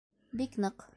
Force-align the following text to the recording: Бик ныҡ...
Бик 0.41 0.57
ныҡ... 0.65 0.89